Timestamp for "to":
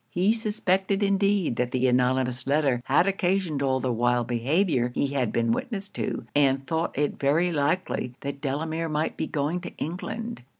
5.89-6.25, 9.61-9.77